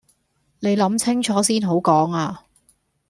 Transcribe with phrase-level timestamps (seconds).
[0.61, 2.45] 你諗清楚先好講呀